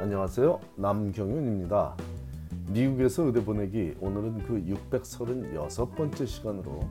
안녕하세요. 0.00 0.60
남경윤입니다. 0.76 1.96
미국에서 2.68 3.24
의대 3.24 3.44
보내기 3.44 3.96
오늘은 4.00 4.44
그 4.44 4.62
636번째 4.62 6.24
시간으로 6.24 6.88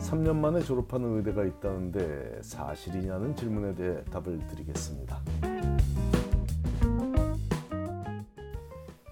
3년 0.00 0.34
만에 0.34 0.62
졸업하는 0.62 1.16
의대가 1.16 1.44
있다는데 1.44 2.40
사실이냐는 2.42 3.36
질문에 3.36 3.76
대해 3.76 4.02
답을 4.06 4.44
드리겠습니다. 4.48 5.20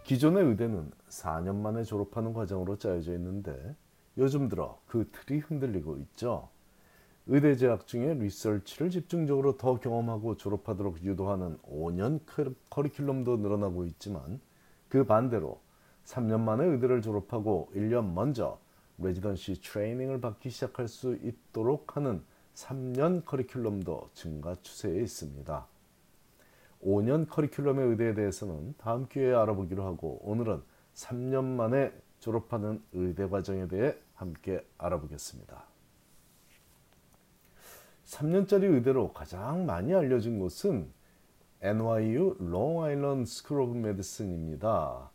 기존의 0.03 0.43
의대는 0.47 0.91
4년 1.11 1.55
만에 1.55 1.85
졸업하는 1.85 2.33
과정으로 2.33 2.77
짜여져 2.77 3.13
있는데 3.13 3.77
요즘 4.17 4.49
들어 4.49 4.81
그 4.89 5.09
틀이 5.13 5.39
흔들리고 5.39 5.97
있죠. 5.99 6.49
의대 7.31 7.57
재학 7.57 7.87
중에 7.87 8.15
리서치를 8.15 8.91
집중적으로 8.91 9.59
더 9.59 9.79
경험하고 9.79 10.39
졸업하도록 10.39 11.05
유도하는 11.05 11.59
5년 11.59 12.21
커리큘럼도 12.71 13.41
늘어나고 13.41 13.85
있지만 13.85 14.41
그 14.89 15.05
반대로 15.05 15.61
3년 16.07 16.41
만에 16.41 16.65
의대를 16.65 17.03
졸업하고 17.03 17.71
1년 17.75 18.15
먼저 18.15 18.59
레지던시 18.97 19.61
트레이닝을 19.61 20.23
받기 20.23 20.49
시작할 20.49 20.89
수 20.89 21.19
있도록 21.23 21.99
하는 21.99 22.23
3년 22.55 23.25
커리큘럼도 23.25 24.09
증가 24.15 24.55
추세에 24.63 25.03
있습니다. 25.03 25.67
5년 26.83 27.29
커리큘럼의 27.29 27.91
의대에 27.91 28.15
대해서는 28.15 28.75
다음 28.79 29.07
기회에 29.07 29.35
알아보기로 29.35 29.85
하고 29.85 30.19
오늘은 30.23 30.63
3년 30.95 31.45
만에 31.45 31.93
졸업하는 32.21 32.83
의대 32.95 33.29
과정에 33.29 33.69
대해 33.69 33.95
함께 34.15 34.67
알아보겠습니다. 34.79 35.78
3년짜리 38.09 38.65
의대로 38.65 39.13
가장 39.13 39.67
많이 39.67 39.95
알려진 39.95 40.39
곳은 40.39 40.91
NYU 41.61 42.37
Long 42.39 42.83
Island 42.83 43.29
School 43.29 43.61
of 43.61 43.75
Medicine입니다. 43.75 45.11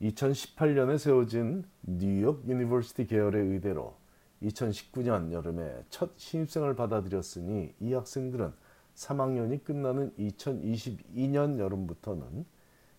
2018년에 0.00 0.98
세워진 0.98 1.64
New 1.82 2.09
York 2.09 2.44
University 2.48 3.06
계열의 3.06 3.46
의대로 3.46 3.94
2019년 4.42 5.30
여름에 5.30 5.84
첫 5.88 6.10
신입생을 6.16 6.74
받아들였으니 6.74 7.74
이 7.78 7.92
학생들은 7.92 8.52
3학년이 8.96 9.62
끝나는 9.62 10.12
2022년 10.18 11.60
여름부터는 11.60 12.44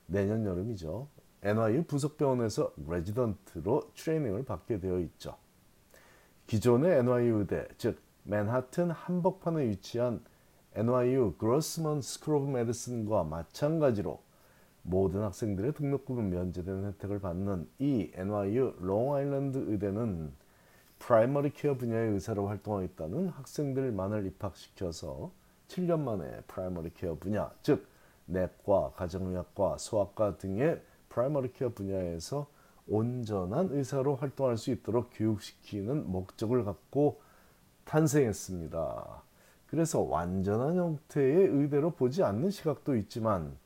내년 0.05 0.45
여름이죠. 0.45 1.09
NYU 1.41 1.83
부속병원에서 1.83 2.73
레지던트로 2.87 3.91
트레이닝을 3.93 4.45
받게 4.45 4.79
되어 4.79 4.99
있죠. 4.99 5.35
기존의 6.47 6.99
NYU 6.99 7.39
의대, 7.39 7.67
즉 7.77 8.01
맨하튼 8.23 8.91
한복판에 8.91 9.67
위치한 9.69 10.21
NYU 10.75 11.35
Grossman 11.37 12.01
School 12.01 12.35
of 12.35 12.51
Medicine과 12.51 13.23
마찬가지로 13.25 14.19
모든 14.81 15.21
학생들의 15.21 15.73
등록금은 15.73 16.29
면제되는 16.29 16.85
혜택을 16.85 17.19
받는 17.19 17.69
이 17.79 18.11
NYU 18.13 18.75
롱아일랜드 18.79 19.65
의대는 19.67 20.33
primary 20.99 21.51
care 21.51 21.75
분야의 21.75 22.13
의사로 22.13 22.47
활동하겠다는 22.47 23.29
학생들만을 23.29 24.25
입학시켜서 24.25 25.31
7년 25.67 25.99
만에 25.99 26.41
primary 26.47 26.93
care 26.93 27.15
분야, 27.15 27.51
즉 27.61 27.87
내과, 28.25 28.91
가정의학과, 28.95 29.77
소아과 29.77 30.37
등의 30.37 30.81
primary 31.09 31.51
care 31.53 31.69
분야에서 31.69 32.47
온전한 32.87 33.69
의사로 33.71 34.15
활동할 34.15 34.57
수 34.57 34.71
있도록 34.71 35.09
교육시키는 35.13 36.09
목적을 36.11 36.63
갖고 36.65 37.21
탄생했습니다. 37.85 39.23
그래서 39.67 40.01
완전한 40.01 40.75
형태의 40.75 41.47
의대로 41.47 41.91
보지 41.91 42.23
않는 42.23 42.51
시각도 42.51 42.95
있지만 42.97 43.57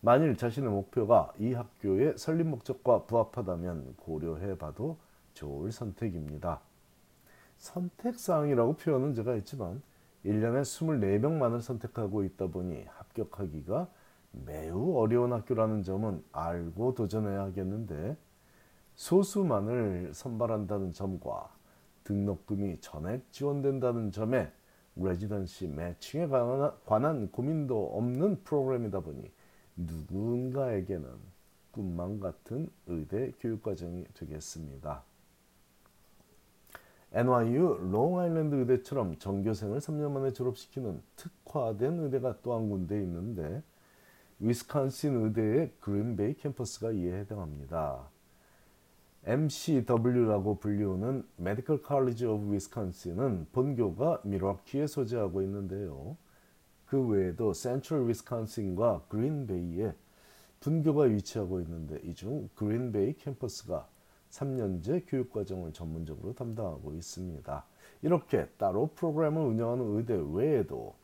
만일 0.00 0.36
자신의 0.36 0.70
목표가 0.70 1.32
이 1.38 1.52
학교의 1.52 2.16
설립 2.16 2.46
목적과 2.46 3.04
부합하다면 3.04 3.96
고려해 3.96 4.56
봐도 4.56 4.96
좋을 5.34 5.72
선택입니다. 5.72 6.60
선택사항이라고 7.58 8.76
표현은 8.76 9.14
제가 9.14 9.32
했지만 9.32 9.82
1년에 10.24 10.62
24명만을 10.62 11.60
선택하고 11.60 12.24
있다 12.24 12.46
보니 12.46 12.84
합격하기가 12.86 13.88
매우 14.46 14.96
어려운 14.96 15.32
학교라는 15.32 15.82
점은 15.82 16.24
알고 16.32 16.94
도전해야 16.94 17.42
하겠는데 17.42 18.16
소수만을 18.94 20.12
선발한다는 20.14 20.92
점과 20.92 21.50
등록금이 22.04 22.80
전액 22.80 23.30
지원된다는 23.32 24.12
점에 24.12 24.50
레지던시 24.96 25.68
매칭에 25.68 26.26
관한, 26.28 26.72
관한 26.84 27.30
고민도 27.30 27.96
없는 27.96 28.42
프로그램이다 28.44 29.00
보니 29.00 29.30
누군가에게는 29.76 31.08
꿈만 31.70 32.20
같은 32.20 32.68
의대 32.86 33.32
교육 33.40 33.62
과정이 33.62 34.04
되겠습니다. 34.14 35.02
NYU 37.12 37.90
롱아일랜드 37.90 38.54
의대처럼 38.54 39.18
전교생을 39.18 39.78
3년 39.80 40.12
만에 40.12 40.32
졸업시키는 40.32 41.02
특화된 41.16 41.98
의대가 42.00 42.40
또 42.42 42.54
한 42.54 42.68
군데 42.68 43.00
있는데 43.02 43.62
위스콘신 44.38 45.24
의대의 45.24 45.72
그린베이 45.80 46.34
캠퍼스가 46.34 46.92
이에 46.92 47.20
해당합니다. 47.20 48.08
MCW라고 49.24 50.58
불리우는 50.58 51.24
메디컬 51.36 51.82
칼리지 51.82 52.24
오브 52.26 52.54
위스콘신은 52.54 53.48
본교가 53.52 54.22
밀워키에 54.24 54.86
소재하고 54.86 55.42
있는데요. 55.42 56.16
그 56.86 57.06
외에도 57.06 57.52
Central 57.52 58.08
위스콘신과 58.08 59.02
그린베이에 59.08 59.94
분교가 60.60 61.04
위치하고 61.04 61.60
있는데 61.60 62.00
이 62.02 62.14
중 62.14 62.48
그린베이 62.54 63.14
캠퍼스가 63.18 63.86
3년제 64.30 65.04
교육과정을 65.06 65.72
전문적으로 65.72 66.34
담당하고 66.34 66.94
있습니다. 66.94 67.64
이렇게 68.02 68.46
따로 68.56 68.88
프로그램을 68.94 69.42
운영하는 69.42 69.96
의대 69.96 70.14
외에도 70.32 70.94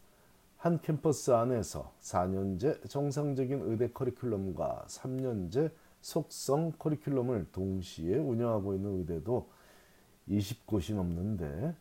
한 0.57 0.81
캠퍼스 0.81 1.33
안에서 1.33 1.93
4년제 2.01 2.89
정상적인 2.89 3.63
의대 3.65 3.89
커리큘럼과 3.89 4.87
3년제 4.87 5.71
속성 6.07 6.75
커리큘럼을 6.75 7.51
동시에 7.51 8.17
운영하고 8.17 8.75
있는 8.75 9.01
의대도 9.01 9.51
20곳이 10.29 10.95
넘는데 10.95 11.75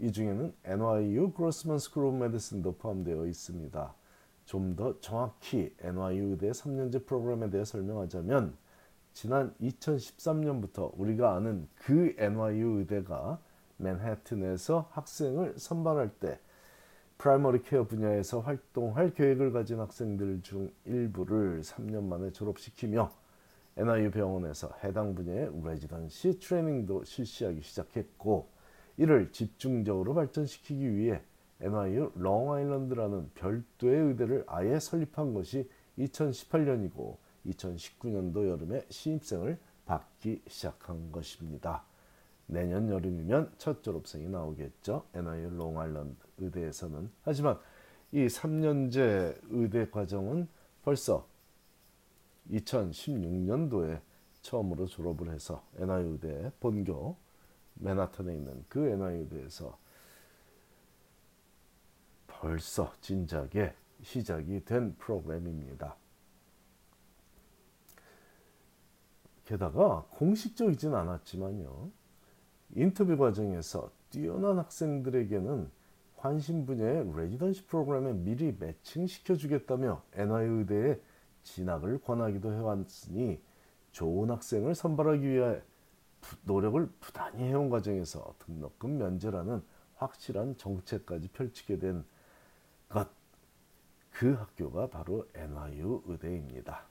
이 0.00 0.10
중에는 0.10 0.52
NYU 0.64 1.32
Grossman 1.32 1.78
School 1.78 2.06
of 2.06 2.16
Medicine도 2.16 2.76
포함되어 2.76 3.26
있습니다. 3.26 3.94
좀 4.46 4.74
더 4.74 4.98
정확히 4.98 5.72
NYU 5.80 6.30
의대 6.30 6.50
3년제 6.50 7.06
프로그램에 7.06 7.50
대해 7.50 7.64
설명하자면 7.64 8.56
지난 9.12 9.54
2013년부터 9.60 10.90
우리가 10.98 11.36
아는 11.36 11.68
그 11.76 12.16
NYU 12.18 12.80
의대가 12.80 13.38
맨해튼에서 13.76 14.88
학생을 14.90 15.54
선발할 15.56 16.10
때 16.18 16.40
primary 17.18 17.62
care 17.62 17.84
분야에서 17.86 18.40
활동할 18.40 19.14
계획을 19.14 19.52
가진 19.52 19.78
학생들 19.78 20.42
중 20.42 20.68
일부를 20.84 21.60
3년 21.60 22.02
만에 22.08 22.32
졸업시키며 22.32 23.12
NYU 23.78 24.10
병원에서 24.10 24.72
해당 24.82 25.14
분야의 25.14 25.50
residency 25.64 26.40
training도 26.40 27.04
실시하기 27.04 27.62
시작했고 27.62 28.48
이를 28.96 29.30
집중적으로 29.30 30.14
발전시키기 30.14 30.96
위해 30.96 31.22
NYU 31.60 32.10
롱아일랜드라는 32.16 33.30
별도의 33.34 34.00
의대를 34.00 34.44
아예 34.48 34.80
설립한 34.80 35.32
것이 35.32 35.70
2018년이고 35.96 37.16
2019년도 37.46 38.48
여름에 38.48 38.84
신입생을 38.88 39.58
받기 39.86 40.42
시작한 40.48 41.12
것입니다. 41.12 41.84
내년 42.46 42.88
여름이면 42.88 43.52
첫 43.58 43.82
졸업생이 43.84 44.28
나오겠죠. 44.28 45.04
NIU 45.14 45.50
롱아일랜드 45.50 46.16
의대에서는. 46.38 47.10
하지만 47.22 47.58
이 48.10 48.26
3년제 48.26 49.38
의대 49.50 49.88
과정은 49.88 50.48
벌써 50.82 51.28
2016년도에 52.50 54.00
처음으로 54.42 54.86
졸업을 54.86 55.30
해서 55.30 55.64
NIU 55.76 56.12
의대 56.12 56.50
본교 56.60 57.16
맨하탄에 57.74 58.34
있는 58.34 58.64
그 58.68 58.86
NIU 58.86 59.20
의대에서 59.20 59.78
벌써 62.26 62.92
진작에 63.00 63.74
시작이 64.02 64.64
된 64.64 64.94
프로그램입니다. 64.96 65.96
게다가 69.44 70.06
공식적이진 70.10 70.94
않았지만요. 70.94 71.90
인터뷰 72.76 73.16
과정에서 73.16 73.90
뛰어난 74.10 74.58
학생들에게는 74.58 75.70
관심 76.16 76.66
분야의 76.66 77.12
레지던시 77.16 77.64
프로그램에 77.66 78.12
미리 78.12 78.54
매칭시켜 78.58 79.36
주겠다며 79.36 80.02
NIU 80.14 80.58
의대에 80.58 81.00
진학을 81.54 82.00
권하기도 82.02 82.52
해왔으니 82.52 83.40
좋은 83.92 84.30
학생을 84.30 84.74
선발하기 84.74 85.28
위해 85.28 85.62
노력을 86.44 86.88
부단히 87.00 87.44
해온 87.44 87.70
과정에서 87.70 88.34
등록금 88.40 88.98
면제라는 88.98 89.62
확실한 89.96 90.56
정책까지 90.56 91.28
펼치게 91.28 91.78
된 91.78 92.04
것. 92.88 93.08
그 94.10 94.32
학교가 94.32 94.88
바로 94.88 95.26
NYU 95.34 96.02
의대입니다. 96.06 96.82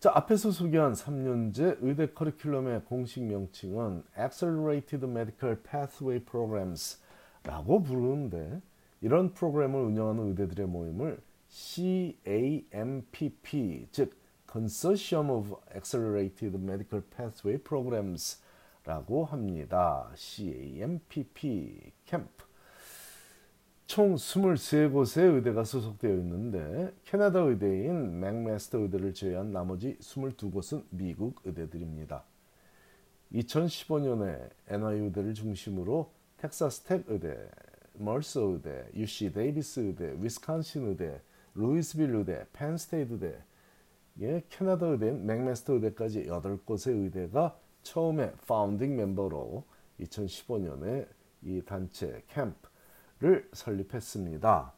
자, 0.00 0.12
앞에서 0.14 0.50
소개한 0.50 0.92
3년제 0.92 1.78
의대 1.80 2.08
커리큘럼의 2.08 2.84
공식 2.86 3.22
명칭은 3.22 4.04
Accelerated 4.18 5.06
Medical 5.06 5.62
Pathway 5.62 6.24
Programs라고 6.24 7.82
부르는데 7.82 8.60
이런 9.00 9.32
프로그램을 9.32 9.80
운영하는 9.80 10.28
의대들의 10.28 10.66
모임을 10.66 11.20
CAMPP 11.54 13.46
즉 13.92 14.10
Consortium 14.50 15.30
of 15.30 15.54
Accelerated 15.72 16.56
Medical 16.56 17.04
Pathway 17.16 17.62
Programs라고 17.62 19.24
합니다. 19.24 20.10
CAMPP 20.16 21.92
캠프 22.06 22.44
총 23.86 24.16
23곳의 24.16 25.36
의대가 25.36 25.62
소속되어 25.62 26.10
있는데 26.16 26.92
캐나다 27.04 27.38
의대인 27.40 28.18
맥메스터 28.18 28.78
의대를 28.78 29.14
제외한 29.14 29.52
나머지 29.52 29.96
22곳은 30.00 30.82
미국 30.90 31.40
의대들입니다. 31.44 32.24
2015년에 33.32 34.50
NYU 34.66 34.98
의대를 34.98 35.34
중심으로 35.34 36.10
텍사스 36.38 36.82
텍 36.82 37.04
의대, 37.06 37.48
멀서 37.92 38.40
의대, 38.40 38.88
UC 38.94 39.32
데이비스 39.32 39.80
의대, 39.80 40.14
위스콘신 40.18 40.88
의대, 40.88 41.20
루이스빌 41.54 42.14
의대, 42.14 42.46
펜스테이트 42.52 43.12
의대, 43.14 43.42
예, 44.20 44.42
캐나다 44.48 44.86
의대인 44.86 45.26
맥매스터 45.26 45.74
의대까지 45.74 46.24
8곳의 46.26 47.04
의대가 47.04 47.58
처음에 47.82 48.32
founding 48.46 48.96
member로 48.96 49.64
2015년에 50.00 51.06
이 51.42 51.62
단체 51.62 52.22
CAMPP를 52.28 53.48
설립했습니다. 53.52 54.72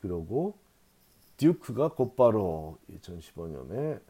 그리고 0.00 0.56
듀크가 1.36 1.94
곧바로 1.94 2.78
2015년에 2.90 4.00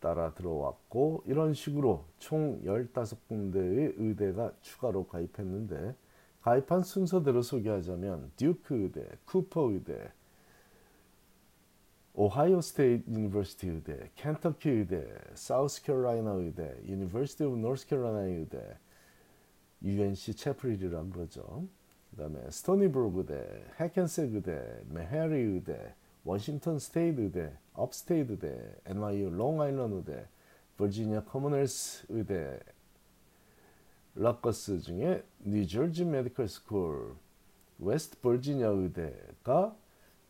따라 0.00 0.32
들어왔고 0.32 1.24
이런 1.26 1.52
식으로 1.52 2.06
총 2.18 2.62
15군데의 2.62 3.94
의대가 3.98 4.52
추가로 4.62 5.08
가입했는데 5.08 5.94
가입한 6.42 6.82
순서대로 6.82 7.42
소개하자면 7.42 8.32
듀크 8.36 8.74
의대, 8.74 9.04
쿠퍼 9.24 9.72
의대, 9.72 10.12
오하이오 12.18 12.62
스테이트 12.62 13.10
유니버시티 13.10 13.68
의대, 13.68 14.10
켄터키 14.14 14.70
의대, 14.70 15.06
사우스캐롤라이나 15.34 16.30
의대, 16.30 16.74
유니버시티 16.86 17.44
오브 17.44 17.58
노스캐롤라이나 17.58 18.20
의대, 18.38 18.78
UNC 19.82 20.34
채플힐이라고 20.34 21.10
그러죠. 21.10 21.68
그 22.10 22.16
다음에 22.16 22.50
스토니브룩 22.50 23.18
의대, 23.18 23.66
해켄색 23.78 24.34
의대, 24.34 24.82
메해리 24.88 25.34
의대, 25.34 25.94
워싱턴 26.24 26.78
스테이트 26.78 27.20
의대, 27.20 27.52
업스테이트 27.74 28.32
의대, 28.32 28.74
NYU 28.86 29.28
롱아일랜드 29.32 29.96
의대, 29.96 30.26
버지니아 30.78 31.24
커먼웰스 31.24 32.06
의대, 32.08 32.58
럿거스 34.14 34.80
중에 34.80 35.22
뉴저지 35.40 36.06
메디컬 36.06 36.48
스쿨, 36.48 37.14
웨스트 37.78 38.20
버지니아 38.20 38.68
의대가 38.68 39.76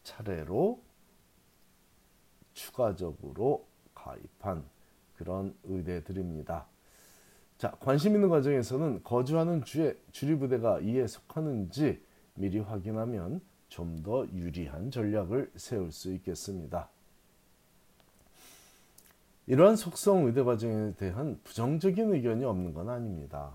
차례로 0.02 0.84
추가적으로 2.56 3.66
가입한 3.94 4.64
그런 5.16 5.54
의대들입니다. 5.64 6.66
자, 7.58 7.70
관심 7.80 8.14
있는 8.14 8.28
가정에서는 8.28 9.02
거주하는 9.04 9.64
주의 9.64 9.96
주립의대가 10.10 10.80
이에 10.80 11.06
속하는지 11.06 12.02
미리 12.34 12.58
확인하면 12.58 13.40
좀 13.68 14.02
더 14.02 14.26
유리한 14.32 14.90
전략을 14.90 15.50
세울 15.56 15.92
수 15.92 16.12
있겠습니다. 16.14 16.88
이러한 19.46 19.76
속성 19.76 20.26
의대 20.26 20.42
과정에 20.42 20.92
대한 20.94 21.38
부정적인 21.44 22.14
의견이 22.14 22.44
없는 22.44 22.72
건 22.72 22.88
아닙니다. 22.88 23.52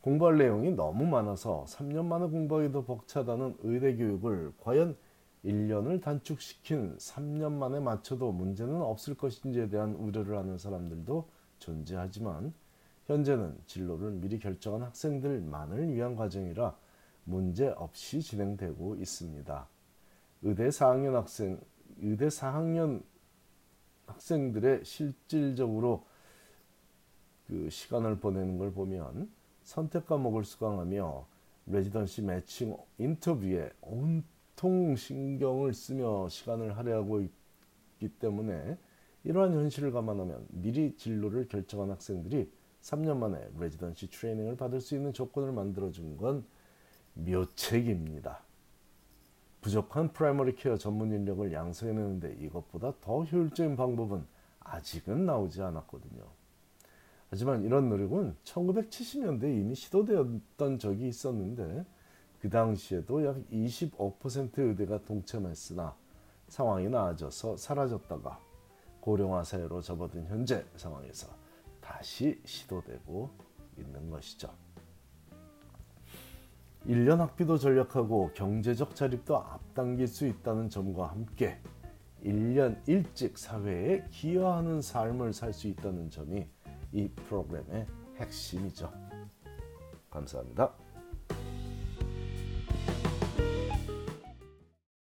공부할 0.00 0.38
내용이 0.38 0.72
너무 0.72 1.04
많아서 1.04 1.64
3년 1.68 2.06
만에 2.06 2.26
공부하기도 2.26 2.84
벅차다는 2.84 3.58
의대 3.62 3.94
교육을 3.94 4.52
과연 4.62 4.96
1년을 5.44 6.00
단축시킨 6.00 6.96
3년 6.98 7.52
만에 7.52 7.80
맞춰도 7.80 8.32
문제는 8.32 8.80
없을 8.80 9.14
것인지에 9.14 9.68
대한 9.68 9.94
우려를 9.94 10.38
하는 10.38 10.56
사람들도 10.56 11.28
존재하지만 11.58 12.54
현재는 13.06 13.58
진로를 13.66 14.12
미리 14.12 14.38
결정한 14.38 14.82
학생들만을 14.82 15.92
위한 15.94 16.14
과정이라 16.14 16.76
문제 17.24 17.68
없이 17.68 18.20
진행되고 18.20 18.96
있습니다. 18.96 19.68
의대 20.42 20.68
4학년 20.68 21.12
학생, 21.12 21.60
의대 22.00 22.28
4학년 22.28 23.02
학생들의 24.06 24.84
실질적으로 24.84 26.04
그 27.46 27.68
시간을 27.70 28.18
보내는 28.18 28.58
걸 28.58 28.72
보면 28.72 29.30
선택 29.64 30.06
과목을 30.06 30.44
수강하며 30.44 31.26
레지던시 31.66 32.22
매칭 32.22 32.76
인터뷰에 32.98 33.70
온 33.82 34.24
통 34.62 34.94
신경을 34.94 35.74
쓰며 35.74 36.28
시간을 36.28 36.76
할애하고 36.76 37.22
있기 37.22 38.08
때문에 38.20 38.78
이러한 39.24 39.54
현실을 39.54 39.90
감안하면 39.90 40.46
미리 40.50 40.96
진로를 40.96 41.48
결정한 41.48 41.90
학생들이 41.90 42.48
3년 42.80 43.16
만에 43.16 43.44
residency 43.58 44.08
training을 44.08 44.56
받을 44.56 44.80
수 44.80 44.94
있는 44.94 45.12
조건을 45.12 45.50
만들어준 45.50 46.16
건 46.16 46.44
묘책입니다. 47.14 48.38
부족한 49.62 50.12
primary 50.12 50.54
care 50.54 50.76
전문 50.76 51.10
인력을 51.10 51.52
양성해내는데 51.52 52.36
이것보다 52.42 52.94
더 53.00 53.24
효율적인 53.24 53.74
방법은 53.74 54.24
아직은 54.60 55.26
나오지 55.26 55.60
않았거든요. 55.60 56.22
하지만 57.30 57.64
이런 57.64 57.88
노력은 57.88 58.36
1970년대에 58.44 59.58
이미 59.58 59.74
시도되었던 59.74 60.78
적이 60.78 61.08
있었는데 61.08 61.84
그 62.42 62.50
당시에도 62.50 63.24
약 63.24 63.36
25%의 63.52 64.66
의대가 64.70 65.00
동참했으나 65.04 65.94
상황이 66.48 66.88
나아져서 66.88 67.56
사라졌다가 67.56 68.40
고령화 69.00 69.44
사회로 69.44 69.80
접어든 69.80 70.26
현재 70.26 70.66
상황에서 70.74 71.28
다시 71.80 72.42
시도되고 72.44 73.30
있는 73.78 74.10
것이죠. 74.10 74.52
1년 76.88 77.18
학비도 77.18 77.58
절약하고 77.58 78.32
경제적 78.34 78.96
자립도 78.96 79.36
앞당길 79.36 80.08
수 80.08 80.26
있다는 80.26 80.68
점과 80.68 81.06
함께 81.12 81.60
1년 82.24 82.76
일찍 82.88 83.38
사회에 83.38 84.08
기여하는 84.10 84.82
삶을 84.82 85.32
살 85.32 85.52
수 85.52 85.68
있다는 85.68 86.10
점이 86.10 86.44
이 86.90 87.08
프로그램의 87.08 87.86
핵심이죠. 88.16 88.92
감사합니다. 90.10 90.81